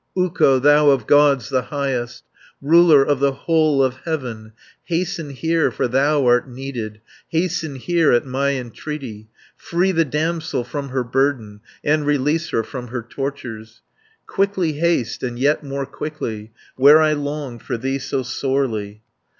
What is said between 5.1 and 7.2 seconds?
here, for thou art needed;